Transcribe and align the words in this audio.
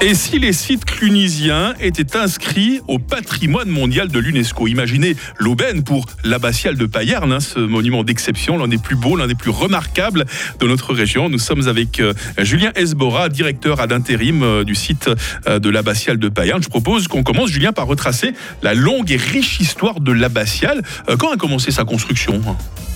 Et 0.00 0.14
si 0.14 0.38
les 0.38 0.52
sites 0.52 0.84
clunisiens 0.84 1.72
étaient 1.80 2.16
inscrits 2.16 2.80
au 2.88 2.98
patrimoine 2.98 3.68
mondial 3.68 4.08
de 4.08 4.18
l'UNESCO? 4.18 4.66
Imaginez 4.66 5.16
l'aubaine 5.38 5.82
pour 5.82 6.04
l'abbatiale 6.24 6.76
de 6.76 6.84
Payerne, 6.84 7.32
hein, 7.32 7.40
ce 7.40 7.58
monument 7.58 8.04
d'exception, 8.04 8.58
l'un 8.58 8.68
des 8.68 8.76
plus 8.76 8.96
beaux, 8.96 9.16
l'un 9.16 9.26
des 9.26 9.34
plus 9.34 9.50
remarquables 9.50 10.26
de 10.60 10.66
notre 10.66 10.92
région. 10.92 11.30
Nous 11.30 11.38
sommes 11.38 11.68
avec 11.68 12.00
euh, 12.00 12.12
Julien 12.38 12.72
Esbora, 12.74 13.30
directeur 13.30 13.80
ad 13.80 13.92
intérim 13.92 14.42
euh, 14.42 14.64
du 14.64 14.74
site 14.74 15.08
euh, 15.46 15.58
de 15.58 15.70
l'abbatiale 15.70 16.18
de 16.18 16.28
Payerne. 16.28 16.62
Je 16.62 16.68
propose 16.68 17.08
qu'on 17.08 17.22
commence, 17.22 17.50
Julien, 17.50 17.72
par 17.72 17.86
retracer 17.86 18.34
la 18.62 18.74
longue 18.74 19.10
et 19.10 19.16
riche 19.16 19.60
histoire 19.60 20.00
de 20.00 20.12
l'abbatiale. 20.12 20.82
quand 21.18 21.30
a 21.30 21.36
commencé 21.36 21.70
sa 21.70 21.84
construction? 21.84 22.42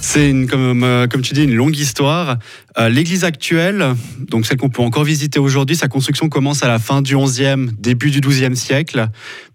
C'est 0.01 0.31
une, 0.31 0.47
comme, 0.47 1.07
comme, 1.11 1.23
tu 1.23 1.35
dis, 1.35 1.45
une 1.45 1.55
longue 1.55 1.77
histoire. 1.77 2.39
L'église 2.79 3.25
actuelle, 3.25 3.95
donc 4.29 4.47
celle 4.47 4.57
qu'on 4.57 4.69
peut 4.69 4.83
encore 4.83 5.03
visiter 5.03 5.41
aujourd'hui, 5.41 5.75
sa 5.75 5.89
construction 5.89 6.29
commence 6.29 6.63
à 6.63 6.69
la 6.69 6.79
fin 6.89 7.03
du 7.03 7.17
11e, 7.17 7.69
début 7.79 8.11
du 8.11 8.23
12e 8.23 8.55
siècle, 8.55 9.09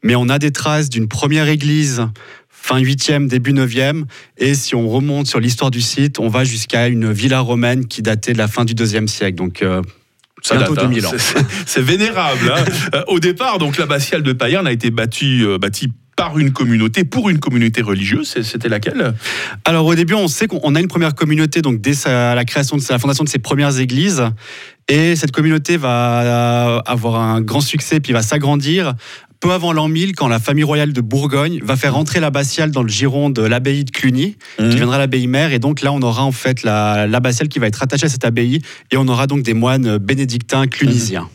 mais 0.04 0.16
on 0.16 0.30
a 0.30 0.38
des 0.38 0.52
traces 0.52 0.88
d'une 0.88 1.08
première 1.08 1.48
église 1.48 2.08
fin 2.48 2.80
8e, 2.80 3.28
début 3.28 3.54
9e. 3.54 4.04
Et 4.38 4.54
si 4.54 4.76
on 4.76 4.88
remonte 4.88 5.26
sur 5.26 5.40
l'histoire 5.40 5.72
du 5.72 5.82
site, 5.82 6.20
on 6.20 6.28
va 6.28 6.44
jusqu'à 6.44 6.88
une 6.88 7.12
villa 7.12 7.40
romaine 7.40 7.88
qui 7.88 8.04
datait 8.04 8.34
de 8.34 8.38
la 8.38 8.48
fin 8.48 8.66
du 8.66 8.76
2e 8.76 9.08
siècle. 9.08 9.36
Donc, 9.36 9.64
euh, 9.64 9.82
ça 10.44 10.58
date, 10.58 10.76
2000 10.76 11.06
hein. 11.06 11.10
ans. 11.10 11.44
C'est 11.66 11.82
vénérable. 11.82 12.54
Hein. 12.56 12.64
Euh, 12.94 13.02
au 13.08 13.20
départ, 13.20 13.58
donc 13.58 13.78
l'abbatiale 13.78 14.22
de 14.22 14.34
Payerne 14.34 14.68
a 14.68 14.72
été 14.72 14.92
bâtie, 14.92 15.44
euh, 15.44 15.58
bâtie 15.58 15.92
par 16.16 16.38
une 16.38 16.52
communauté, 16.52 17.04
pour 17.04 17.30
une 17.30 17.40
communauté 17.40 17.82
religieuse. 17.82 18.36
C'était 18.44 18.70
laquelle? 18.70 19.14
Alors 19.66 19.86
au 19.86 19.96
début, 19.96 20.14
on 20.14 20.28
sait 20.28 20.48
qu'on 20.48 20.76
a 20.76 20.80
une 20.80 20.88
première 20.88 21.16
communauté, 21.16 21.62
donc 21.62 21.82
dès 21.82 21.94
la 22.06 22.46
création, 22.46 22.78
de 22.78 22.84
la 22.90 23.00
fondation 23.00 23.24
de 23.24 23.30
ces 23.30 23.40
premières 23.40 23.80
églises. 23.80 24.24
Et 24.90 25.16
cette 25.16 25.32
communauté 25.32 25.78
va 25.78 26.78
avoir 26.86 27.22
un 27.22 27.42
grand 27.42 27.62
succès, 27.62 28.00
puis 28.00 28.14
va 28.14 28.22
s'agrandir 28.22 28.96
peu 29.44 29.52
avant 29.52 29.74
l'an 29.74 29.90
1000, 29.90 30.16
quand 30.16 30.30
la 30.30 30.40
famille 30.40 30.64
royale 30.64 30.94
de 30.94 31.02
Bourgogne 31.02 31.60
va 31.62 31.76
faire 31.76 31.98
entrer 31.98 32.22
l'abbatiale 32.22 32.72
dans 32.72 32.82
le 32.82 32.88
giron 32.88 33.30
de 33.30 33.42
l'abbaye 33.42 33.84
de 33.84 33.92
Cluny, 33.92 34.38
qui 34.56 34.64
mhm. 34.64 34.70
deviendra 34.70 34.98
l'abbaye 34.98 35.28
mère. 35.28 35.52
Et 35.52 35.60
donc 35.60 35.82
là, 35.82 35.92
on 35.92 36.02
aura 36.02 36.24
en 36.24 36.32
fait 36.32 36.64
l'abbatiale 36.64 37.50
qui 37.50 37.60
va 37.60 37.68
être 37.68 37.84
attachée 37.84 38.06
à 38.06 38.10
cette 38.10 38.24
abbaye, 38.24 38.62
et 38.92 38.96
on 38.96 39.06
aura 39.10 39.28
donc 39.28 39.44
des 39.44 39.54
moines 39.54 39.98
bénédictins 39.98 40.66
clunisiens. 40.68 41.28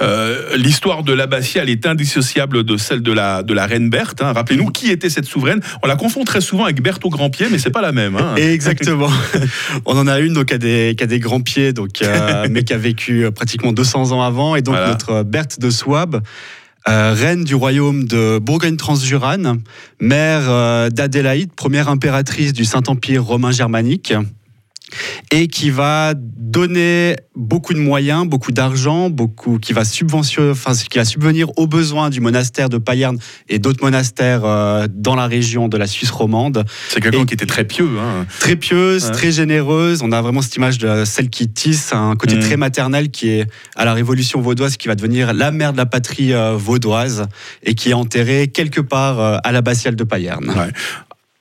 Euh, 0.00 0.56
l'histoire 0.56 1.02
de 1.02 1.12
l'abbatiale 1.12 1.68
est 1.68 1.86
indissociable 1.86 2.64
de 2.64 2.76
celle 2.76 3.02
de 3.02 3.12
la, 3.12 3.42
de 3.42 3.54
la 3.54 3.66
reine 3.66 3.90
Berthe. 3.90 4.22
Hein. 4.22 4.32
Rappelez-nous 4.32 4.70
qui 4.70 4.90
était 4.90 5.10
cette 5.10 5.26
souveraine. 5.26 5.60
On 5.82 5.86
la 5.86 5.96
confond 5.96 6.24
très 6.24 6.40
souvent 6.40 6.64
avec 6.64 6.82
Berthe 6.82 7.04
au 7.04 7.10
grand 7.10 7.30
pied, 7.30 7.46
mais 7.50 7.58
c'est 7.58 7.70
pas 7.70 7.82
la 7.82 7.92
même. 7.92 8.16
Hein. 8.16 8.34
Exactement. 8.36 9.10
on 9.86 9.96
en 9.96 10.06
a 10.06 10.20
une 10.20 10.34
donc, 10.34 10.46
qui, 10.46 10.54
a 10.54 10.58
des, 10.58 10.94
qui 10.96 11.04
a 11.04 11.06
des 11.06 11.20
grands 11.20 11.40
pieds, 11.40 11.72
donc, 11.72 12.02
euh, 12.02 12.46
mais 12.50 12.64
qui 12.64 12.72
a 12.72 12.78
vécu 12.78 13.30
pratiquement 13.34 13.72
200 13.72 14.12
ans 14.12 14.22
avant. 14.22 14.56
Et 14.56 14.62
donc 14.62 14.76
notre 14.76 15.22
Berthe 15.22 15.60
de 15.60 15.70
Souabe. 15.70 16.22
Euh, 16.86 17.14
reine 17.14 17.44
du 17.44 17.54
royaume 17.54 18.04
de 18.04 18.38
Bourgogne-Transjurane, 18.38 19.62
mère 20.00 20.42
euh, 20.50 20.90
d'Adélaïde, 20.90 21.50
première 21.54 21.88
impératrice 21.88 22.52
du 22.52 22.66
Saint-Empire 22.66 23.24
romain 23.24 23.52
germanique 23.52 24.12
et 25.30 25.48
qui 25.48 25.70
va 25.70 26.14
donner 26.16 27.16
beaucoup 27.34 27.74
de 27.74 27.78
moyens, 27.78 28.26
beaucoup 28.26 28.52
d'argent, 28.52 29.10
beaucoup 29.10 29.58
qui 29.58 29.72
va 29.72 29.84
subventionner, 29.84 30.50
enfin 30.50 30.72
qui 30.74 30.98
va 30.98 31.04
subvenir 31.04 31.48
aux 31.58 31.66
besoins 31.66 32.10
du 32.10 32.20
monastère 32.20 32.68
de 32.68 32.78
Payerne 32.78 33.18
et 33.48 33.58
d'autres 33.58 33.82
monastères 33.82 34.44
euh, 34.44 34.86
dans 34.90 35.16
la 35.16 35.26
région 35.26 35.68
de 35.68 35.76
la 35.76 35.86
Suisse 35.86 36.10
romande. 36.10 36.64
C'est 36.88 37.00
quelqu'un 37.00 37.24
qui 37.24 37.34
était 37.34 37.46
très 37.46 37.64
pieux, 37.64 37.90
hein. 37.98 38.26
très 38.38 38.56
pieuse, 38.56 39.10
très 39.12 39.32
généreuse. 39.32 40.02
On 40.02 40.12
a 40.12 40.22
vraiment 40.22 40.42
cette 40.42 40.56
image 40.56 40.78
de 40.78 41.04
celle 41.04 41.30
qui 41.30 41.48
tisse, 41.48 41.92
un 41.92 42.14
côté 42.16 42.36
mm. 42.36 42.40
très 42.40 42.56
maternel 42.56 43.10
qui 43.10 43.30
est 43.30 43.46
à 43.76 43.84
la 43.84 43.94
Révolution 43.94 44.40
vaudoise, 44.40 44.76
qui 44.76 44.88
va 44.88 44.94
devenir 44.94 45.32
la 45.32 45.50
mère 45.50 45.72
de 45.72 45.78
la 45.78 45.86
patrie 45.86 46.32
euh, 46.32 46.54
vaudoise 46.56 47.26
et 47.62 47.74
qui 47.74 47.90
est 47.90 47.94
enterrée 47.94 48.48
quelque 48.48 48.80
part 48.80 49.20
euh, 49.20 49.36
à 49.42 49.52
l'abbatiale 49.52 49.96
de 49.96 50.04
Payerne. 50.04 50.50
Ouais. 50.50 50.72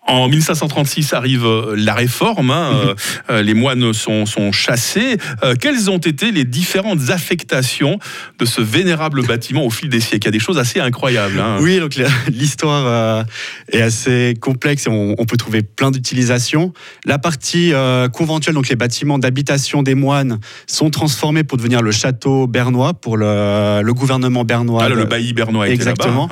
En 0.05 0.27
1536 0.27 1.13
arrive 1.13 1.45
euh, 1.45 1.75
la 1.77 1.93
réforme, 1.93 2.51
hein, 2.51 2.71
mhm. 2.71 2.89
euh, 2.89 2.93
euh, 3.29 3.41
les 3.41 3.53
moines 3.53 3.93
sont, 3.93 4.25
chassés. 4.51 5.17
quelles 5.61 5.89
ont 5.89 5.97
été 5.97 6.31
les 6.31 6.43
différentes 6.43 7.09
affectations 7.09 7.99
de 8.37 8.45
ce 8.45 8.59
vénérable 8.61 9.23
bâtiment 9.25 9.65
au 9.65 9.69
fil 9.69 9.89
des 9.89 10.01
siècles? 10.01 10.25
Il 10.25 10.27
y 10.27 10.27
a 10.29 10.31
des 10.31 10.39
choses 10.39 10.57
assez 10.57 10.81
incroyables. 10.81 11.39
Hein. 11.39 11.57
Oui, 11.61 11.79
donc 11.79 11.95
l'histoire 12.31 13.25
est 13.71 13.81
assez 13.81 14.35
complexe 14.39 14.87
et 14.87 14.89
on, 14.89 15.25
peut 15.25 15.37
trouver 15.37 15.61
plein 15.61 15.91
d'utilisations. 15.91 16.73
La 17.05 17.17
partie 17.17 17.71
conventuelle, 18.11 18.55
donc 18.55 18.69
les 18.69 18.75
bâtiments 18.75 19.19
d'habitation 19.19 19.83
des 19.83 19.95
moines, 19.95 20.39
sont 20.67 20.89
transformés 20.89 21.43
pour 21.43 21.57
devenir 21.57 21.81
le 21.81 21.91
château 21.91 22.47
bernois 22.47 22.93
pour 22.93 23.17
le, 23.17 23.91
gouvernement 23.93 24.43
bernois. 24.43 24.83
Ah, 24.83 24.89
le 24.89 25.05
bailli 25.05 25.33
bernois 25.33 25.69
Exactement. 25.69 26.29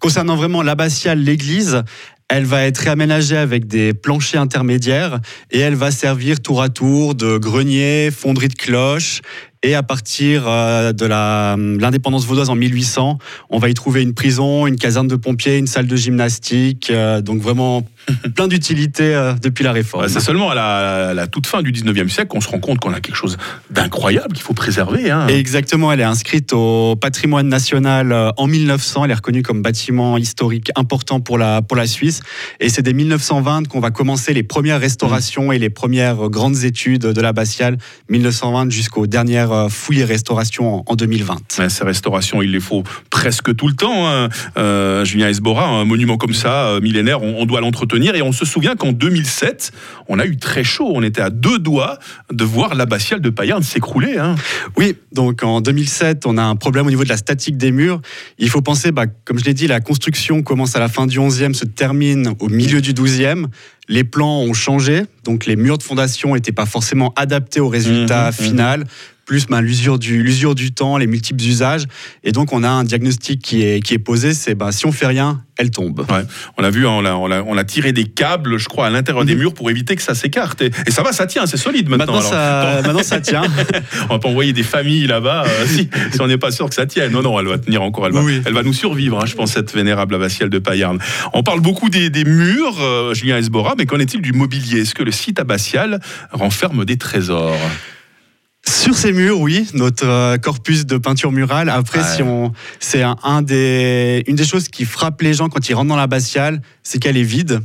Concernant 0.00 0.34
vraiment 0.34 0.62
l'abbatiale, 0.62 1.18
l'église, 1.18 1.82
elle 2.30 2.44
va 2.44 2.62
être 2.62 2.78
réaménagée 2.78 3.36
avec 3.36 3.66
des 3.66 3.92
planchers 3.92 4.40
intermédiaires 4.40 5.18
et 5.50 5.58
elle 5.58 5.74
va 5.74 5.90
servir 5.90 6.40
tour 6.40 6.62
à 6.62 6.68
tour 6.68 7.16
de 7.16 7.38
grenier, 7.38 8.10
fonderie 8.12 8.48
de 8.48 8.54
cloches 8.54 9.20
et 9.62 9.74
à 9.74 9.82
partir 9.82 10.44
euh, 10.46 10.92
de 10.92 11.04
l'indépendance 11.04 12.24
vaudoise 12.24 12.48
en 12.48 12.54
1800, 12.54 13.18
on 13.50 13.58
va 13.58 13.68
y 13.68 13.74
trouver 13.74 14.02
une 14.02 14.14
prison, 14.14 14.66
une 14.66 14.76
caserne 14.76 15.06
de 15.06 15.16
pompiers, 15.16 15.58
une 15.58 15.66
salle 15.66 15.86
de 15.86 15.96
gymnastique. 15.96 16.88
Euh, 16.90 17.20
donc 17.20 17.42
vraiment 17.42 17.86
plein 18.34 18.48
d'utilités 18.48 19.14
euh, 19.14 19.34
depuis 19.34 19.62
la 19.62 19.72
réforme. 19.72 20.08
C'est 20.08 20.20
seulement 20.20 20.50
à 20.50 20.54
la, 20.54 21.26
toute 21.26 21.46
fin 21.46 21.62
du 21.62 21.72
19e 21.72 22.08
siècle 22.08 22.28
qu'on 22.28 22.40
se 22.40 22.48
rend 22.48 22.58
compte 22.58 22.78
qu'on 22.78 22.94
a 22.94 23.00
quelque 23.00 23.16
chose 23.16 23.36
d'incroyable 23.70 24.32
qu'il 24.32 24.42
faut 24.42 24.54
préserver. 24.54 25.10
Hein. 25.10 25.26
Exactement, 25.28 25.92
elle 25.92 26.00
est 26.00 26.04
inscrite 26.04 26.54
au 26.54 26.96
patrimoine 26.96 27.48
national 27.48 28.32
en 28.38 28.46
1900. 28.46 29.04
Elle 29.04 29.10
est 29.10 29.14
reconnue 29.14 29.42
comme 29.42 29.60
bâtiment 29.60 30.16
historique 30.16 30.70
important 30.74 31.20
pour 31.20 31.36
la, 31.36 31.60
pour 31.60 31.76
la 31.76 31.86
Suisse. 31.86 32.19
Et 32.60 32.68
c'est 32.68 32.82
dès 32.82 32.92
1920 32.92 33.68
qu'on 33.68 33.80
va 33.80 33.90
commencer 33.90 34.32
les 34.32 34.42
premières 34.42 34.80
restaurations 34.80 35.52
et 35.52 35.58
les 35.58 35.70
premières 35.70 36.28
grandes 36.28 36.64
études 36.64 37.02
de 37.02 37.20
l'abbatiale, 37.20 37.78
1920 38.08 38.70
jusqu'aux 38.70 39.06
dernières 39.06 39.52
euh, 39.52 39.68
fouilles 39.68 40.00
et 40.00 40.04
restaurations 40.04 40.82
en, 40.86 40.96
2020. 40.96 41.36
ces 41.68 41.84
restaurations, 41.84 42.42
il 42.42 42.52
les 42.52 42.60
faut 42.60 42.82
presque 43.10 43.54
tout 43.54 43.68
le 43.68 43.74
temps. 43.74 44.08
Hein. 44.08 44.28
Euh, 44.56 45.04
Julien 45.04 45.28
Esbora, 45.28 45.66
un 45.66 45.84
monument 45.84 46.16
comme 46.16 46.34
ça, 46.34 46.68
euh, 46.68 46.80
millénaire, 46.80 47.22
on, 47.22 47.46
doit 47.46 47.60
l'entretenir. 47.60 48.14
Et 48.14 48.22
on 48.22 48.32
se 48.32 48.44
souvient 48.44 48.76
qu'en 48.76 48.92
2007, 48.92 49.72
on 50.08 50.18
a 50.18 50.26
eu 50.26 50.36
très 50.36 50.64
chaud. 50.64 50.90
On 50.94 51.02
était 51.02 51.22
à 51.22 51.30
deux 51.30 51.58
doigts 51.58 51.98
de 52.32 52.44
voir 52.44 52.74
l'abbatiale 52.74 53.20
de 53.20 53.30
Payerne 53.30 53.62
s'écrouler. 53.62 54.18
Hein. 54.18 54.34
Oui, 54.76 54.96
donc 55.12 55.42
en 55.42 55.60
2007, 55.60 56.26
on 56.26 56.36
a 56.36 56.42
un 56.42 56.56
problème 56.56 56.86
au 56.86 56.90
niveau 56.90 57.04
de 57.04 57.08
la 57.08 57.16
statique 57.16 57.56
des 57.56 57.72
murs. 57.72 58.00
Il 58.38 58.50
faut 58.50 58.62
penser, 58.62 58.92
bah, 58.92 59.06
comme 59.24 59.38
je 59.38 59.44
l'ai 59.44 59.54
dit, 59.54 59.66
la 59.66 59.80
construction 59.80 60.42
commence 60.42 60.76
à 60.76 60.80
la 60.80 60.88
fin 60.88 61.06
du 61.06 61.18
11e, 61.18 61.54
se 61.54 61.64
termine 61.64 62.09
au 62.40 62.48
milieu 62.48 62.80
du 62.80 62.92
12e 62.92 63.46
les 63.90 64.04
plans 64.04 64.40
ont 64.40 64.54
changé, 64.54 65.02
donc 65.24 65.46
les 65.46 65.56
murs 65.56 65.76
de 65.76 65.82
fondation 65.82 66.34
n'étaient 66.34 66.52
pas 66.52 66.64
forcément 66.64 67.12
adaptés 67.16 67.60
au 67.60 67.68
résultat 67.68 68.30
mmh, 68.30 68.34
mmh. 68.84 68.86
Plus 69.30 69.46
ben, 69.46 69.60
l'usure 69.60 70.00
du, 70.00 70.24
l'usure 70.24 70.56
du 70.56 70.72
temps, 70.72 70.96
les 70.96 71.06
multiples 71.06 71.44
usages. 71.44 71.84
Et 72.24 72.32
donc, 72.32 72.52
on 72.52 72.64
a 72.64 72.68
un 72.68 72.82
diagnostic 72.82 73.40
qui 73.40 73.62
est, 73.62 73.80
qui 73.80 73.94
est 73.94 74.00
posé, 74.00 74.34
c'est 74.34 74.56
ben, 74.56 74.72
si 74.72 74.86
on 74.86 74.92
fait 74.92 75.06
rien, 75.06 75.44
elle 75.56 75.70
tombe. 75.70 76.04
On 76.58 76.64
a 76.64 76.70
vu, 76.70 76.84
on 76.84 77.04
a, 77.04 77.12
on, 77.14 77.56
a, 77.56 77.64
tiré 77.64 77.92
des 77.92 78.06
câbles, 78.06 78.58
je 78.58 78.68
crois, 78.68 78.86
à 78.86 78.90
l'intérieur 78.90 79.24
des 79.24 79.34
mhm. 79.34 79.40
murs 79.40 79.54
pour 79.54 79.70
éviter 79.70 79.94
que 79.94 80.02
ça 80.02 80.16
s'écarte. 80.16 80.62
Et, 80.62 80.72
ça 80.88 81.04
va, 81.04 81.12
ça 81.12 81.28
tient, 81.28 81.46
c'est 81.46 81.58
solide 81.58 81.88
maintenant. 81.88 82.14
Maintenant, 82.14 82.28
ça, 82.28 82.80
maintenant 82.82 83.04
ça, 83.04 83.20
tient. 83.20 83.44
on 84.08 84.14
va 84.14 84.18
pas 84.18 84.28
envoyer 84.28 84.52
des 84.52 84.64
familles 84.64 85.06
là-bas 85.06 85.44
euh, 85.46 85.66
si, 85.68 85.88
on 86.18 86.26
n'est 86.26 86.36
pas 86.36 86.50
sûr 86.50 86.68
que 86.68 86.74
ça 86.74 86.86
tienne. 86.86 87.12
Non, 87.12 87.22
non, 87.22 87.38
elle 87.38 87.46
va 87.46 87.58
tenir 87.58 87.82
encore. 87.82 88.08
Elle 88.08 88.12
va, 88.12 88.22
elle 88.44 88.52
va 88.52 88.64
nous 88.64 88.72
survivre, 88.72 89.20
hein, 89.20 89.26
je 89.26 89.36
pense, 89.36 89.52
cette 89.52 89.72
vénérable 89.72 90.16
abbatiale 90.16 90.50
de 90.50 90.58
Payarn. 90.58 90.98
On 91.34 91.44
parle 91.44 91.60
beaucoup 91.60 91.88
des, 91.88 92.10
murs, 92.24 92.80
euh, 92.80 93.14
Julien 93.14 93.36
Esbora, 93.36 93.76
mais 93.78 93.86
qu'en 93.86 94.00
est-il 94.00 94.22
du 94.22 94.32
mobilier? 94.32 94.80
Est-ce 94.80 94.96
que 94.96 95.04
le 95.04 95.12
site 95.12 95.38
abbatial 95.38 96.00
renferme 96.32 96.84
des 96.84 96.96
trésors? 96.96 97.54
Sur 98.68 98.94
ces 98.94 99.12
murs, 99.12 99.40
oui, 99.40 99.68
notre 99.74 100.06
euh, 100.06 100.36
corpus 100.36 100.86
de 100.86 100.98
peinture 100.98 101.32
murale. 101.32 101.68
Après, 101.68 102.02
si 102.04 102.22
on, 102.22 102.52
c'est 102.78 103.02
un, 103.02 103.42
des, 103.42 104.22
une 104.26 104.36
des 104.36 104.44
choses 104.44 104.68
qui 104.68 104.84
frappe 104.84 105.22
les 105.22 105.34
gens 105.34 105.48
quand 105.48 105.68
ils 105.68 105.74
rentrent 105.74 105.88
dans 105.88 105.96
l'abbatiale, 105.96 106.60
c'est 106.82 106.98
qu'elle 106.98 107.16
est 107.16 107.22
vide. 107.22 107.60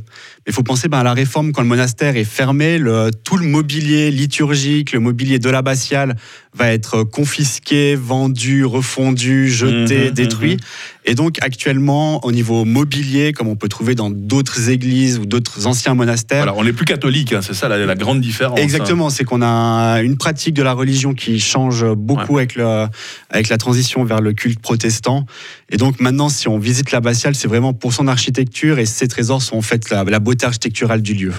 Il 0.46 0.52
faut 0.52 0.62
penser 0.62 0.88
ben, 0.88 0.98
à 0.98 1.02
la 1.02 1.14
réforme 1.14 1.52
quand 1.52 1.62
le 1.62 1.68
monastère 1.68 2.16
est 2.16 2.24
fermé, 2.24 2.78
le, 2.78 3.10
tout 3.24 3.36
le 3.36 3.46
mobilier 3.46 4.12
liturgique, 4.12 4.92
le 4.92 5.00
mobilier 5.00 5.38
de 5.40 5.50
l'abbatiale 5.50 6.16
va 6.54 6.72
être 6.72 7.02
confisqué, 7.02 7.96
vendu, 7.96 8.64
refondu, 8.64 9.50
jeté, 9.50 10.06
mhm, 10.06 10.10
détruit. 10.10 10.54
Mhm. 10.54 10.60
Et 11.04 11.14
donc 11.14 11.38
actuellement, 11.40 12.24
au 12.24 12.32
niveau 12.32 12.64
mobilier, 12.64 13.32
comme 13.32 13.48
on 13.48 13.56
peut 13.56 13.68
trouver 13.68 13.94
dans 13.94 14.10
d'autres 14.10 14.70
églises 14.70 15.18
ou 15.18 15.26
d'autres 15.26 15.66
anciens 15.66 15.94
monastères, 15.94 16.44
voilà, 16.44 16.58
on 16.58 16.64
n'est 16.64 16.72
plus 16.72 16.84
catholique, 16.84 17.32
hein, 17.32 17.40
c'est 17.42 17.54
ça 17.54 17.68
la, 17.68 17.94
grande 17.94 18.20
différence. 18.20 18.58
Exactement, 18.58 19.10
c'est 19.10 19.24
qu'on 19.24 19.42
a 19.42 20.00
une 20.02 20.16
pratique 20.16 20.54
de 20.54 20.62
la 20.62 20.72
religion 20.72 21.14
qui 21.14 21.40
change 21.40 21.84
beaucoup 21.94 22.38
avec, 22.38 22.54
le, 22.54 22.86
avec 23.30 23.48
la 23.48 23.58
transition 23.58 24.04
vers 24.04 24.20
le 24.20 24.32
culte 24.32 24.60
protestant. 24.60 25.26
Et 25.70 25.76
donc 25.76 26.00
maintenant, 26.00 26.28
si 26.28 26.48
on 26.48 26.58
visite 26.58 26.92
l'abbatiale, 26.92 27.34
c'est 27.34 27.48
vraiment 27.48 27.72
pour 27.72 27.92
son 27.92 28.08
architecture 28.08 28.78
et 28.78 28.86
ses 28.86 29.08
trésors 29.16 29.40
sont 29.40 29.56
en 29.56 29.62
fait 29.62 29.88
la, 29.88 30.04
la 30.04 30.18
beauté 30.18 30.44
architecturale 30.44 31.00
du 31.00 31.14
lieu. 31.14 31.32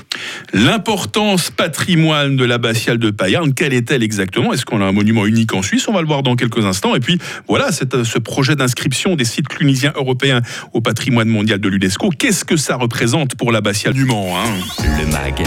L'importance 0.52 1.52
patrimoine 1.52 2.36
de 2.36 2.44
l'abbatiale 2.44 2.98
de 2.98 3.12
Payarn, 3.12 3.54
quelle 3.54 3.72
est-elle 3.72 4.02
exactement? 4.02 4.52
Est-ce 4.52 4.66
qu'on 4.66 4.82
a 4.82 4.86
un 4.86 4.92
monument 4.92 5.28
unique 5.28 5.54
en 5.54 5.62
Suisse? 5.62 5.88
On 5.88 5.94
va 5.94 6.02
le 6.02 6.08
voir 6.08 6.24
dans 6.24 6.36
quelques 6.36 6.66
instants. 6.66 6.96
Et 6.96 7.00
puis 7.00 7.20
voilà, 7.48 7.72
ce 7.72 8.18
projet 8.18 8.56
d'inscription 8.56 9.16
des 9.16 9.26
sites 9.26 9.48
clunisiens 9.48 9.94
européens 9.96 10.42
au 10.74 10.82
patrimoine 10.82 11.30
mondial 11.30 11.60
de 11.60 11.70
l'UNESCO, 11.70 12.10
qu'est-ce 12.18 12.46
que 12.46 12.58
ça 12.58 12.78
représente 12.78 13.36
pour 13.36 13.52
l'abbatiale? 13.52 13.94
Du 13.94 14.06
Mans 14.06 14.36
hein 14.36 14.50
Le 14.98 15.06
MAG, 15.12 15.44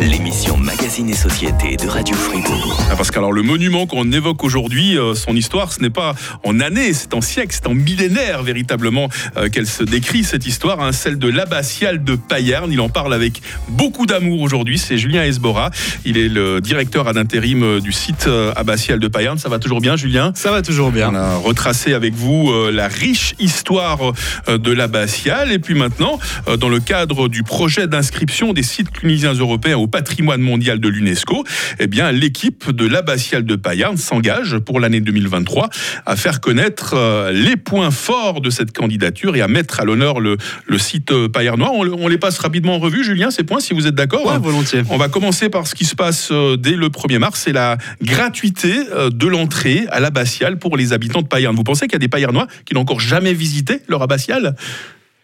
l'émission 0.00 0.56
Magazine 0.56 1.08
et 1.10 1.14
Société 1.14 1.76
de 1.76 1.86
Radio 1.86 2.16
Fribourg. 2.16 2.80
Ah, 2.90 2.96
parce 2.96 3.12
que 3.12 3.18
alors 3.18 3.32
le 3.32 3.42
monument 3.42 3.86
qu'on 3.86 4.10
évoque 4.10 4.42
aujourd'hui, 4.42 4.98
euh, 4.98 5.14
son 5.14 5.36
histoire, 5.36 5.72
ce 5.72 5.80
n'est 5.80 5.90
pas 5.90 6.16
en 6.42 6.58
années, 6.58 6.92
c'est 6.92 7.14
en 7.14 7.20
siècles, 7.20 7.54
c'est 7.54 7.68
en 7.68 7.74
millénaires 7.74 8.42
véritablement 8.42 9.08
euh, 9.36 9.48
qu'elle 9.48 9.68
se 9.68 9.84
décrit 9.84 10.24
cette 10.24 10.44
histoire, 10.44 10.80
hein, 10.80 10.90
celle 10.90 11.18
de 11.18 11.28
l'abbatiale 11.28 11.57
de 11.58 12.16
Payerne. 12.16 12.70
Il 12.72 12.80
en 12.80 12.88
parle 12.88 13.12
avec 13.12 13.42
beaucoup 13.68 14.06
d'amour 14.06 14.40
aujourd'hui. 14.40 14.78
C'est 14.78 14.96
Julien 14.96 15.24
Esbora. 15.24 15.70
Il 16.04 16.16
est 16.16 16.28
le 16.28 16.60
directeur 16.60 17.08
ad 17.08 17.16
intérim 17.16 17.62
euh, 17.62 17.80
du 17.80 17.92
site 17.92 18.28
abbatial 18.56 19.00
de 19.00 19.08
Payerne. 19.08 19.38
Ça 19.38 19.48
va 19.48 19.58
toujours 19.58 19.80
bien, 19.80 19.96
Julien? 19.96 20.32
Ça 20.34 20.50
va 20.50 20.62
toujours 20.62 20.92
bien. 20.92 21.10
On 21.10 21.14
a 21.14 21.36
retracé 21.36 21.94
avec 21.94 22.14
vous 22.14 22.52
la 22.72 22.88
riche 22.88 23.34
histoire 23.38 24.12
de 24.46 24.72
l'abbatiale. 24.72 25.52
Et 25.52 25.58
puis 25.58 25.74
maintenant, 25.74 26.18
dans 26.58 26.68
le 26.68 26.80
cadre 26.80 27.28
du 27.28 27.42
projet 27.42 27.86
d'inscription 27.86 28.52
des 28.52 28.62
sites 28.62 28.90
clunisiens 28.90 29.34
européens 29.34 29.78
au 29.78 29.86
patrimoine 29.86 30.40
mondial 30.40 30.80
de 30.80 30.88
l'UNESCO, 30.88 31.44
eh 31.78 31.86
bien, 31.86 32.12
l'équipe 32.12 32.70
de 32.70 32.86
l'abbatiale 32.86 33.44
de 33.44 33.56
Payerne 33.56 33.96
s'engage 33.96 34.58
pour 34.58 34.80
l'année 34.80 35.00
2023 35.00 35.68
à 36.06 36.16
faire 36.16 36.40
connaître 36.40 36.94
euh, 36.94 37.32
les 37.32 37.56
points 37.56 37.90
forts 37.90 38.40
de 38.40 38.50
cette 38.50 38.72
candidature 38.72 39.36
et 39.36 39.40
à 39.40 39.48
mettre 39.48 39.80
à 39.80 39.84
l'honneur 39.84 40.20
le, 40.20 40.36
le 40.66 40.78
site 40.78 41.12
euh. 41.52 41.64
On, 41.72 42.04
on, 42.04 42.08
les 42.08 42.18
passe 42.18 42.38
rapidement 42.38 42.76
en 42.76 42.78
revue, 42.78 43.04
Julien, 43.04 43.30
ces 43.30 43.44
points, 43.44 43.60
si 43.60 43.74
vous 43.74 43.86
êtes 43.86 43.94
d'accord. 43.94 44.22
Oui, 44.24 44.32
volontiers. 44.42 44.82
On 44.90 44.96
va 44.96 45.08
commencer 45.08 45.48
par 45.48 45.66
ce 45.66 45.74
qui 45.74 45.84
se 45.84 45.94
passe 45.94 46.28
euh, 46.30 46.56
dès 46.56 46.72
le 46.72 46.88
1er 46.88 47.18
mars, 47.18 47.42
c'est 47.44 47.52
la 47.52 47.78
gratuité 48.02 48.72
de 49.10 49.26
l'entrée 49.26 49.86
à 49.90 50.00
l'abbatiale 50.00 50.58
pour 50.58 50.76
les 50.76 50.92
habitants 50.92 51.22
de 51.22 51.26
Payerne. 51.26 51.54
Vous 51.56 51.64
pensez 51.64 51.86
qu'il 51.86 51.94
y 51.94 51.96
a 51.96 52.00
des 52.00 52.08
Payernois 52.08 52.46
qui 52.64 52.74
n'ont 52.74 52.80
encore 52.80 53.00
jamais 53.00 53.32
visité 53.32 53.80
leur 53.88 54.02
abbatiale? 54.02 54.54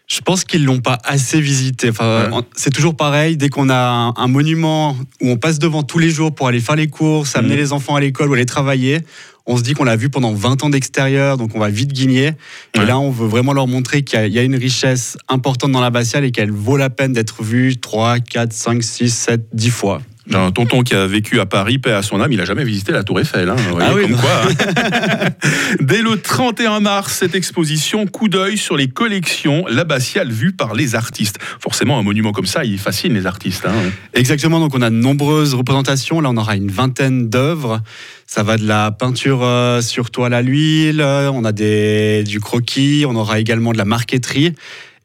Je 0.07 0.21
pense 0.21 0.43
qu'ils 0.43 0.65
l'ont 0.65 0.81
pas 0.81 0.99
assez 1.03 1.41
visité. 1.41 1.89
Enfin, 1.89 2.29
c'est 2.55 2.69
toujours 2.69 2.95
pareil. 2.95 3.37
Dès 3.37 3.49
qu'on 3.49 3.69
a 3.69 4.13
un, 4.15 4.27
monument 4.27 4.95
où 5.19 5.29
on 5.29 5.37
passe 5.37 5.57
devant 5.57 5.81
tous 5.81 5.97
les 5.97 6.11
jours 6.11 6.33
pour 6.33 6.47
aller 6.47 6.59
faire 6.59 6.75
les 6.75 6.87
courses, 6.87 7.35
amener 7.35 7.55
mmh. 7.55 7.57
les 7.57 7.73
enfants 7.73 7.95
à 7.95 7.99
l'école 7.99 8.29
ou 8.29 8.33
aller 8.33 8.45
travailler, 8.45 8.99
on 9.45 9.57
se 9.57 9.63
dit 9.63 9.73
qu'on 9.73 9.83
l'a 9.83 9.95
vu 9.95 10.09
pendant 10.09 10.33
20 10.33 10.63
ans 10.63 10.69
d'extérieur, 10.69 11.37
donc 11.37 11.51
on 11.55 11.59
va 11.59 11.69
vite 11.69 11.93
guigner. 11.93 12.31
Et 12.73 12.85
là, 12.85 12.99
on 12.99 13.11
veut 13.11 13.27
vraiment 13.27 13.53
leur 13.53 13.67
montrer 13.67 14.03
qu'il 14.03 14.27
y, 14.27 14.39
a 14.39 14.43
une 14.43 14.55
richesse 14.55 15.17
importante 15.27 15.71
dans 15.71 15.81
l'abbatiale 15.81 16.23
et 16.23 16.31
qu'elle 16.31 16.51
vaut 16.51 16.77
la 16.77 16.89
peine 16.89 17.13
d'être 17.13 17.43
vue 17.43 17.77
3, 17.77 18.19
4, 18.19 18.51
5, 18.51 18.83
6, 18.83 19.09
7, 19.09 19.41
10 19.53 19.69
fois. 19.69 20.01
J'ai 20.27 20.37
un 20.37 20.51
tonton 20.51 20.81
qui 20.81 20.95
a 20.95 21.05
vécu 21.05 21.39
à 21.39 21.45
Paris, 21.45 21.77
paix 21.77 21.91
à 21.91 22.01
son 22.01 22.19
âme, 22.19 22.31
il 22.31 22.37
n'a 22.37 22.45
jamais 22.45 22.63
visité 22.63 22.91
la 22.91 23.03
Tour 23.03 23.19
Eiffel. 23.19 23.47
Hein, 23.49 23.55
ah 23.79 23.93
oui, 23.93 24.03
comme 24.03 24.15
quoi, 24.15 24.41
hein. 24.43 25.29
Dès 25.79 26.01
le 26.01 26.19
31 26.19 26.79
mars, 26.79 27.13
cette 27.13 27.35
exposition, 27.35 28.07
coup 28.07 28.27
d'œil 28.27 28.57
sur 28.57 28.75
les 28.75 28.87
collections, 28.87 29.65
l'abbatiale 29.69 30.31
vue 30.31 30.51
par 30.51 30.73
les 30.73 30.95
artistes. 30.95 31.37
Forcément, 31.59 31.99
un 31.99 32.03
monument 32.03 32.31
comme 32.31 32.47
ça, 32.47 32.65
il 32.65 32.79
fascine 32.79 33.13
les 33.13 33.27
artistes. 33.27 33.65
Hein. 33.67 33.91
Exactement, 34.13 34.59
donc 34.59 34.73
on 34.75 34.81
a 34.81 34.89
de 34.89 34.95
nombreuses 34.95 35.53
représentations. 35.53 36.21
Là, 36.21 36.29
on 36.31 36.37
aura 36.37 36.55
une 36.55 36.71
vingtaine 36.71 37.29
d'œuvres. 37.29 37.81
Ça 38.25 38.41
va 38.41 38.57
de 38.57 38.67
la 38.67 38.89
peinture 38.91 39.43
euh, 39.43 39.81
sur 39.81 40.09
toile 40.09 40.33
à 40.33 40.41
l'huile, 40.41 41.01
on 41.03 41.45
a 41.45 41.51
des, 41.51 42.23
du 42.23 42.39
croquis, 42.39 43.05
on 43.07 43.15
aura 43.15 43.39
également 43.39 43.71
de 43.71 43.77
la 43.77 43.85
marqueterie. 43.85 44.53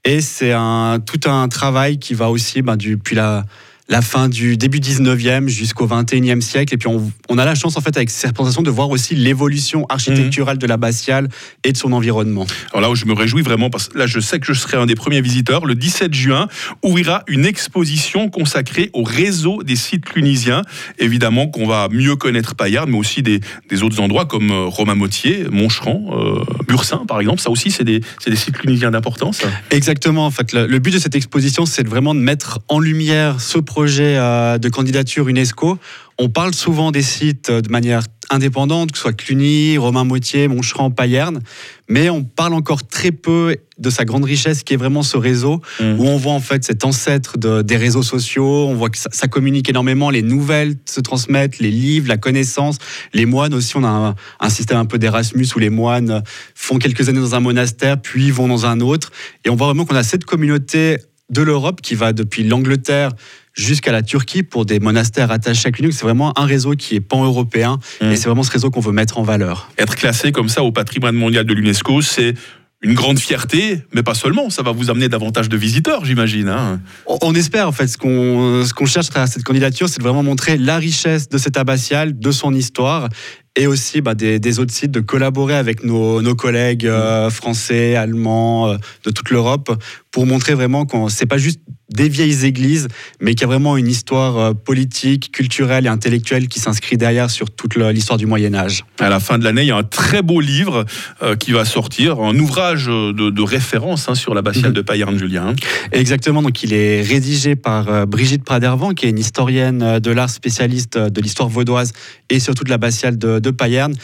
Et 0.05 0.23
c'est 0.23 0.53
un, 0.53 0.99
tout 1.05 1.29
un 1.29 1.49
travail 1.49 1.99
qui 1.99 2.15
va 2.15 2.31
aussi, 2.31 2.63
ben, 2.63 2.77
depuis 2.77 3.15
la 3.15 3.45
la 3.91 4.03
fin 4.03 4.29
du 4.29 4.57
début 4.57 4.79
19e 4.79 5.49
jusqu'au 5.49 5.87
21e 5.87 6.41
siècle. 6.41 6.73
Et 6.75 6.79
puis 6.79 6.89
on, 6.89 7.39
a 7.39 7.45
la 7.45 7.57
chance 7.57 7.77
en 7.77 7.81
fait 7.81 7.97
avec 7.97 8.09
ces 8.09 8.29
représentations 8.29 8.63
de 8.63 8.71
voir 8.71 8.89
aussi 8.89 9.17
l'évolution 9.17 9.85
architecturale 9.89 10.59
de 10.59 10.67
l'abbatiale 10.67 11.29
et 11.65 11.73
de 11.73 11.77
son 11.77 11.93
environnement. 11.93 12.47
Alors 12.73 12.83
là 12.83 12.91
où 12.91 12.95
je 12.95 13.05
me 13.05 13.15
réjouis 13.15 13.43
vraiment, 13.43 13.69
parce 13.69 13.89
que 13.89 13.99
là 13.99 14.07
je 14.07 14.21
sais 14.21 14.39
que 14.39 14.47
je 14.47 14.53
serai 14.53 14.77
un 14.77 14.87
des 14.87 14.95
premiers 14.95 15.21
visiteurs, 15.21 15.67
le 15.67 15.75
17 15.75 16.15
juin 16.15 16.47
ouvrira 16.83 17.25
une 17.27 17.45
exposition 17.45 18.31
consacrée 18.31 18.91
au 18.93 19.03
réseau 19.03 19.65
des 19.65 19.77
sites 19.77 20.05
clunisiens. 20.05 20.63
Évidemment 20.99 21.49
qu'on 21.49 21.67
va 21.67 21.89
mieux 21.91 22.15
connaître 22.15 22.55
Payard, 22.55 22.87
mais 22.87 22.97
aussi 22.97 23.23
des, 23.23 23.41
autres 23.83 24.01
endroits 24.01 24.27
comme 24.27 24.51
euh, 24.51 24.67
Romain-Motier, 24.67 25.47
Moncheran, 25.51 26.11
euh, 26.13 26.45
Bursin 26.69 27.07
par 27.09 27.21
exemple. 27.21 27.41
Ça 27.41 27.51
aussi 27.51 27.73
c'est 27.73 27.85
des, 27.85 28.01
des, 28.25 28.37
sites 28.37 28.57
clunisiens 28.57 28.93
d'importance. 28.93 29.43
Exactement. 29.71 30.27
En 30.27 30.31
fait, 30.31 30.53
le, 30.53 30.67
le 30.67 30.79
but 30.79 30.93
de 30.93 30.99
cette 31.01 31.17
exposition, 31.17 31.67
c'est 31.67 31.87
vraiment 31.87 32.15
de 32.15 32.21
mettre 32.21 32.61
en 32.69 32.79
lumière 32.79 33.41
ce 33.41 33.59
projet 33.59 33.80
projet 33.81 34.19
euh, 34.19 34.59
de 34.59 34.69
candidature 34.69 35.27
UNESCO, 35.27 35.79
on 36.19 36.29
parle 36.29 36.53
souvent 36.53 36.91
des 36.91 37.01
sites 37.01 37.49
euh, 37.49 37.63
de 37.63 37.71
manière 37.71 38.03
indépendante, 38.29 38.93
que 38.93 38.99
ce 38.99 39.05
soit 39.05 39.15
Cluny, 39.15 39.79
Romain 39.79 40.05
Motier, 40.05 40.49
Moncheran, 40.49 40.91
Payerne, 40.91 41.41
mais 41.89 42.11
on 42.11 42.23
parle 42.23 42.53
encore 42.53 42.87
très 42.87 43.11
peu 43.11 43.57
de 43.79 43.89
sa 43.89 44.05
grande 44.05 44.25
richesse 44.25 44.65
qui 44.65 44.75
est 44.75 44.77
vraiment 44.77 45.03
ce 45.03 45.17
réseau, 45.17 45.63
mmh. 45.81 45.99
où 45.99 46.05
on 46.05 46.19
voit 46.19 46.35
en 46.35 46.41
fait 46.41 46.63
cet 46.63 46.85
ancêtre 46.85 47.39
des 47.39 47.77
réseaux 47.79 48.03
sociaux, 48.03 48.67
on 48.69 48.75
voit 48.75 48.91
que 48.91 48.99
ça, 48.99 49.29
communique 49.29 49.71
énormément, 49.71 50.11
les 50.11 50.21
nouvelles 50.21 50.75
se 50.85 51.01
transmettent, 51.01 51.59
les 51.59 51.71
livres, 51.71 52.07
la 52.07 52.19
connaissance, 52.19 52.77
les 53.15 53.25
moines 53.25 53.55
aussi, 53.55 53.79
on 53.79 53.85
a 53.85 53.89
un, 53.89 54.15
un 54.41 54.51
système 54.51 54.77
un 54.77 54.85
peu 54.85 54.99
d'Erasmus 54.99 55.47
où 55.57 55.59
les 55.59 55.71
moines 55.71 56.23
font 56.55 56.77
quelques 56.77 57.09
années 57.09 57.21
dans 57.21 57.35
un 57.35 57.41
monastère, 57.41 57.99
puis 57.99 58.31
vont 58.31 58.47
dans 58.47 58.67
un 58.67 58.81
autre, 58.81 59.11
et 59.47 59.49
on 59.49 59.57
voit 59.57 59.69
vraiment 59.69 59.87
qu'on 59.87 59.97
a 59.97 60.03
cette 60.03 60.27
communauté 60.27 60.99
de 61.31 61.43
l'Europe 61.43 61.81
qui 61.81 61.95
va 61.95 62.13
depuis 62.13 62.45
l'Angleterre 62.45 63.13
jusqu'à 63.55 63.93
la 63.93 64.03
Turquie 64.03 64.43
pour 64.43 64.65
des 64.65 64.81
monastères 64.81 65.31
attachés 65.31 65.69
à 65.69 65.73
Cluny. 65.73 65.93
C'est 65.93 66.05
vraiment 66.05 66.39
un 66.39 66.47
réseau 66.47 66.73
qui 66.73 66.95
est 66.95 67.01
pan-européen 67.01 67.79
et 68.01 68.05
mmh. 68.05 68.17
c'est 68.17 68.27
vraiment 68.27 68.43
ce 68.43 68.51
réseau 68.51 68.71
qu'on 68.71 68.81
veut 68.81 68.93
mettre 68.93 69.19
en 69.19 69.23
valeur. 69.23 69.71
Être 69.79 69.97
classé 69.97 70.33
comme 70.33 70.49
ça 70.49 70.63
au 70.63 70.73
patrimoine 70.73 71.17
mondial 71.17 71.45
de 71.45 71.53
l'UNESCO, 71.55 72.03
c'est 72.03 72.35
une 72.83 72.95
grande 72.95 73.19
fierté, 73.19 73.83
mais 73.93 74.03
pas 74.03 74.15
seulement. 74.15 74.49
Ça 74.49 74.63
va 74.63 74.73
vous 74.73 74.91
amener 74.91 75.09
davantage 75.09 75.49
de 75.51 75.57
visiteurs, 75.57 76.05
j'imagine. 76.05 76.49
Hein. 76.49 76.81
On 77.07 77.35
espère, 77.35 77.69
en 77.69 77.73
fait. 77.73 77.89
Ce 77.89 77.99
qu'on 77.99 78.65
ce 78.65 78.73
qu'on 78.73 78.87
cherche 78.87 79.09
à 79.15 79.27
cette 79.27 79.45
candidature, 79.45 79.89
c'est 79.89 79.99
de 79.99 80.03
vraiment 80.03 80.23
montrer 80.23 80.57
la 80.57 80.79
richesse 80.79 81.29
de 81.29 81.37
cette 81.37 81.59
abbatiale, 81.59 82.19
de 82.19 82.31
son 82.31 82.55
histoire, 82.55 83.11
et 83.55 83.67
aussi 83.67 84.01
bah, 84.01 84.15
des, 84.15 84.61
autres 84.61 84.73
sites, 84.73 84.93
de 84.93 85.01
collaborer 85.01 85.57
avec 85.57 85.85
nos, 85.85 86.23
nos 86.23 86.35
collègues 86.35 86.87
euh, 86.87 87.29
français, 87.29 87.97
allemands, 87.97 88.69
euh, 88.69 88.77
de 89.05 89.11
toute 89.11 89.29
l'Europe, 89.31 89.71
pour 90.11 90.25
montrer 90.25 90.55
vraiment 90.55 90.87
que 90.87 90.97
c'est 91.11 91.27
pas 91.27 91.39
juste 91.39 91.61
des 91.95 92.09
vieilles 92.09 92.45
églises, 92.45 92.89
mais 93.21 93.35
qu'il 93.35 93.43
y 93.43 93.45
a 93.45 93.49
vraiment 93.49 93.77
une 93.77 93.89
histoire 93.89 94.39
euh, 94.39 94.53
politique, 94.53 95.33
culturelle 95.33 95.87
et 95.87 95.89
intellectuelle 95.89 96.49
qui 96.49 96.61
s'inscrit 96.61 96.97
derrière 96.97 97.31
sur 97.31 97.51
toute 97.51 97.77
l'histoire 97.77 98.19
du 98.19 98.27
Moyen 98.27 98.55
Âge. 98.55 98.85
À 98.99 99.09
la 99.09 99.21
fin 99.21 99.39
de 99.39 99.45
l'année, 99.45 99.63
il 99.63 99.69
y 99.69 99.73
a 99.73 99.77
un 99.77 99.83
très 99.83 100.23
beau 100.23 100.41
livre 100.41 100.85
euh, 101.23 101.37
qui 101.37 101.53
va 101.53 101.65
sortir, 101.65 102.21
un 102.21 102.39
ouvrage 102.39 102.87
de, 102.87 103.43
référence 103.43 104.09
hein, 104.09 104.15
sur 104.15 104.35
l'abbatiale 104.35 104.71
mhm. 104.71 104.77
de 104.77 104.81
Payerne, 104.83 105.19
Julien. 105.19 105.49
Hein. 105.49 105.55
Exactement, 105.93 106.43
donc 106.43 106.63
il 106.63 106.75
est 106.75 107.03
rédigé 107.03 107.57
par 107.57 107.89
euh, 107.89 108.07
Brigitte 108.07 108.45
Pradervan, 108.45 108.95
qui 108.95 109.07
est 109.07 109.11
une 109.11 109.19
historienne 109.19 109.99
de 109.99 110.11
l'art 110.11 110.31
spécialiste 110.31 110.99
de 110.99 111.21
l'histoire 111.21 111.49
vaudoise 111.49 111.93
et 112.29 112.39
surtout 112.39 112.65
de 112.65 112.71
l'abbatiale 112.71 113.19
de, 113.19 113.39
de 113.39 113.51
Payerne. 113.51 113.95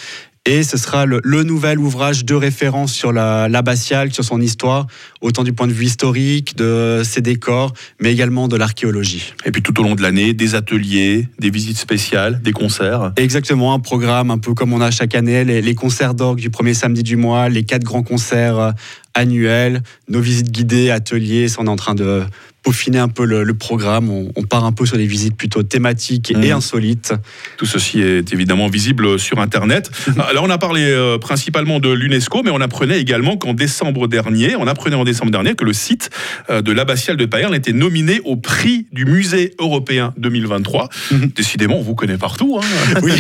Et 0.48 0.62
ce 0.62 0.76
sera 0.76 1.06
le, 1.06 1.20
nouvel 1.42 1.80
ouvrage 1.80 2.24
de 2.24 2.34
référence 2.34 2.92
sur 2.92 3.12
l'abbatiale, 3.12 4.12
sur 4.12 4.22
son 4.22 4.40
histoire, 4.40 4.86
autant 5.20 5.42
du 5.42 5.52
point 5.52 5.66
de 5.66 5.72
vue 5.72 5.86
historique, 5.86 6.56
de 6.56 7.02
ses 7.04 7.20
décors, 7.20 7.74
mais 8.00 8.12
également 8.12 8.46
de 8.46 8.56
l'archéologie. 8.56 9.34
Et 9.44 9.50
puis 9.50 9.60
tout 9.60 9.78
au 9.80 9.82
long 9.82 9.96
de 9.96 10.02
l'année, 10.02 10.34
des 10.34 10.54
ateliers, 10.54 11.28
des 11.40 11.50
visites 11.50 11.78
spéciales, 11.78 12.40
des 12.42 12.52
concerts. 12.52 13.12
Exactement, 13.16 13.74
un 13.74 13.80
programme 13.80 14.30
un 14.30 14.38
peu 14.38 14.54
comme 14.54 14.72
on 14.72 14.80
a 14.80 14.92
chaque 14.92 15.16
année, 15.16 15.44
les, 15.44 15.62
les 15.62 15.74
concerts 15.74 16.14
d'orgue 16.14 16.38
du 16.38 16.50
premier 16.50 16.74
samedi 16.74 17.02
du 17.02 17.16
mois, 17.16 17.48
les 17.48 17.64
quatre 17.64 17.82
grands 17.82 18.04
concerts 18.04 18.72
annuels, 19.16 19.82
nos 20.08 20.20
visites 20.20 20.52
guidées, 20.52 20.90
ateliers, 20.90 21.46
on 21.58 21.66
est 21.66 21.70
en 21.70 21.76
train 21.76 21.94
de 21.94 22.22
peaufiner 22.66 22.98
un 22.98 23.08
peu 23.08 23.24
le, 23.24 23.54
programme. 23.54 24.10
On, 24.10 24.42
part 24.42 24.64
un 24.64 24.72
peu 24.72 24.86
sur 24.86 24.96
des 24.96 25.06
visites 25.06 25.36
plutôt 25.36 25.62
thématiques 25.62 26.32
et 26.32 26.52
mmh. 26.52 26.56
insolites. 26.56 27.14
Tout 27.58 27.66
ceci 27.66 28.00
est 28.00 28.32
évidemment 28.32 28.66
visible 28.66 29.20
sur 29.20 29.38
Internet. 29.38 29.88
Alors 30.28 30.44
on 30.44 30.50
a 30.50 30.58
parlé 30.58 30.82
euh, 30.82 31.16
principalement 31.16 31.78
de 31.78 31.90
l'UNESCO, 31.90 32.42
mais 32.42 32.50
on 32.50 32.60
apprenait 32.60 33.00
également 33.00 33.36
qu'en 33.36 33.54
décembre 33.54 34.08
dernier, 34.08 34.56
on 34.56 34.66
apprenait 34.66 34.96
en 34.96 35.04
décembre 35.04 35.30
dernier 35.30 35.54
que 35.54 35.64
le 35.64 35.72
site 35.72 36.10
euh, 36.50 36.60
de 36.60 36.72
l'abbatiale 36.72 37.16
de 37.16 37.24
Payerne 37.24 37.54
était 37.54 37.72
nominé 37.72 38.20
au 38.24 38.36
prix 38.36 38.88
du 38.90 39.04
musée 39.04 39.54
européen 39.60 40.12
2023. 40.16 40.88
Mmh. 41.12 41.16
Décidément, 41.36 41.78
on 41.78 41.82
vous 41.82 41.94
connaît 41.94 42.18
partout. 42.18 42.58
Hein. 42.60 42.98
oui. 43.02 43.12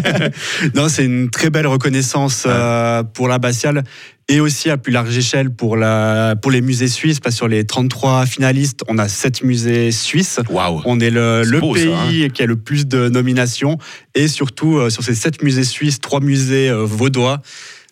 non, 0.74 0.90
c'est 0.90 1.06
une 1.06 1.30
très 1.30 1.48
belle 1.48 1.66
reconnaissance 1.66 2.44
euh, 2.46 3.02
pour 3.02 3.28
l'abbatiale 3.28 3.82
et 4.28 4.40
aussi 4.40 4.70
à 4.70 4.76
plus 4.76 4.92
large 4.92 5.16
échelle 5.16 5.50
pour, 5.50 5.76
la, 5.76 6.34
pour 6.40 6.50
les 6.50 6.62
musées 6.62 6.88
suisses, 6.88 7.20
parce 7.20 7.34
que 7.34 7.38
sur 7.38 7.48
les 7.48 7.64
33 7.64 8.26
finalistes, 8.26 8.80
on 8.88 8.98
a 8.98 9.08
7 9.08 9.42
musées 9.44 9.92
suisses. 9.92 10.40
On 10.86 10.98
est 11.00 11.10
le, 11.10 11.42
le 11.44 11.60
pays 11.60 12.24
hein. 12.24 12.28
qui 12.32 12.42
a 12.42 12.46
le 12.46 12.56
plus 12.56 12.86
de 12.86 13.08
nominations, 13.08 13.78
et 14.14 14.28
surtout 14.28 14.78
euh, 14.78 14.90
sur 14.90 15.02
ces 15.02 15.14
7 15.14 15.42
musées 15.42 15.64
suisses, 15.64 16.00
3 16.00 16.20
musées 16.20 16.70
euh, 16.70 16.84
vaudois. 16.84 17.42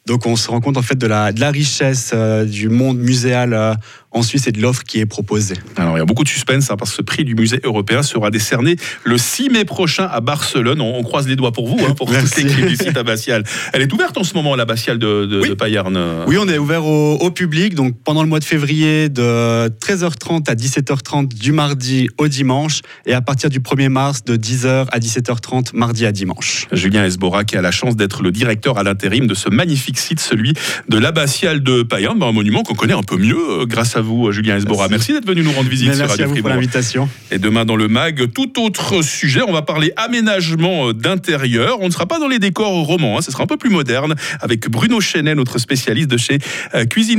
Donc 0.07 0.27
on 0.27 0.35
se 0.35 0.51
rend 0.51 0.61
compte 0.61 0.77
en 0.77 0.83
fait 0.83 0.97
de 0.97 1.07
la, 1.07 1.33
de 1.33 1.41
la 1.41 1.51
richesse 1.51 2.11
euh, 2.13 2.45
du 2.45 2.69
monde 2.69 2.99
muséal 2.99 3.77
en 4.13 4.23
Suisse 4.23 4.47
et 4.47 4.53
de 4.53 4.61
l'offre 4.61 4.83
qui 4.85 5.01
est 5.01 5.07
proposée. 5.07 5.55
Alors 5.77 5.97
il 5.97 6.01
y 6.01 6.03
a 6.03 6.05
beaucoup 6.05 6.25
de 6.25 6.29
suspense 6.29 6.71
hein, 6.71 6.77
parce 6.77 6.91
que 6.91 6.97
ce 6.97 7.03
prix 7.03 7.25
du 7.25 7.35
musée 7.35 7.61
européen 7.65 8.03
sera 8.03 8.31
décerné 8.31 8.77
le 9.05 9.19
6 9.19 9.51
mai 9.51 9.65
prochain 9.65 10.09
à 10.11 10.21
Barcelone. 10.21 10.81
On, 10.81 11.03
croise 11.03 11.27
les 11.27 11.37
doigts 11.37 11.53
pour 11.53 11.69
vous, 11.69 11.85
hein, 11.85 11.95
pour 11.95 12.11
toute 12.19 12.37
l'équipe 12.37 12.67
du 12.67 12.77
site 12.77 12.97
abbatial. 12.97 13.45
Elle 13.73 13.83
est 13.83 13.93
ouverte 13.93 14.17
en 14.19 14.25
ce 14.25 14.35
moment, 14.35 14.55
l'abbatiale 14.55 14.99
de, 14.99 15.27
de, 15.27 15.41
oui. 15.41 15.55
Payerne 15.57 15.99
Oui, 16.27 16.37
on 16.39 16.49
est 16.49 16.59
ouvert 16.59 16.85
au, 16.85 17.31
public, 17.31 17.75
donc 17.75 17.95
pendant 18.05 18.23
le 18.23 18.29
mois 18.29 18.41
de 18.41 18.45
février 18.45 19.09
de 19.09 19.69
13h30 19.69 20.51
à 20.51 20.55
17h30 20.55 21.29
du 21.29 21.53
mardi 21.53 22.09
au 22.19 22.29
dimanche 22.29 22.81
et 23.07 23.15
à 23.15 23.23
partir 23.23 23.49
du 23.49 23.61
1er 23.61 23.89
mars 23.89 24.23
de 24.25 24.37
10h 24.37 24.87
à 24.91 24.99
17h30 24.99 25.75
mardi 25.75 26.05
à 26.05 26.13
dimanche. 26.13 26.67
Julien 26.73 27.05
Esbora 27.05 27.45
qui 27.45 27.57
a 27.57 27.63
la 27.63 27.71
chance 27.71 27.97
d'être 27.97 28.23
le 28.23 28.31
directeur 28.31 28.79
à 28.79 28.83
l'intérim 28.83 29.27
de 29.27 29.35
ce 29.35 29.49
magnifique 29.49 29.99
site, 29.99 30.21
celui 30.21 30.53
de 30.89 30.99
l'abbatiale 30.99 31.63
de 31.63 31.83
Payerne, 31.83 32.19
ben, 32.19 32.27
un 32.27 32.33
monument 32.33 32.63
qu'on 32.63 32.75
connaît 32.75 32.93
un 32.93 33.03
peu 33.03 33.17
mieux 33.17 33.63
euh, 33.63 33.67
grâce 33.67 33.97
à 33.97 34.02
vous, 34.03 34.31
Julien 34.33 34.57
Esbora. 34.57 34.89
Merci, 34.89 35.13
d'être 35.13 35.27
venu 35.27 35.43
nous 35.43 35.53
rendre 35.53 35.69
visite 35.69 35.95
sur 35.95 36.09
Radio 36.09 36.25
à 36.25 36.29
vous 36.29 36.37
pour 36.37 36.49
l'invitation. 36.49 37.09
Et 37.31 37.39
demain 37.39 37.65
dans 37.65 37.77
le 37.77 37.89
MAG, 37.89 38.33
tout 38.33 38.61
autre 38.61 39.03
sujet, 39.03 39.41
on 39.47 39.53
va 39.53 39.63
parler 39.63 39.93
aménagement 39.97 40.89
euh, 40.89 40.93
d'intérieur. 40.95 41.79
On 41.81 41.87
ne 41.87 41.93
sera 41.93 42.07
pas 42.07 42.19
dans 42.19 42.29
les 42.29 42.39
décors 42.39 42.85
romans, 42.87 43.19
hein, 43.19 43.23
ce 43.23 43.31
sera 43.31 43.45
un 43.45 43.47
peu 43.47 43.57
plus 43.57 43.71
moderne 43.71 44.15
avec 44.41 44.69
Bruno 44.69 45.01
Chenet, 45.01 45.35
notre 45.35 45.59
spécialiste 45.59 46.09
de 46.09 46.17
chez 46.17 46.39
euh, 46.75 46.85
Cuisine 46.85 47.03